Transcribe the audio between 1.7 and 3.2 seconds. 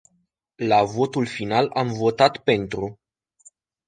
am votat pentru.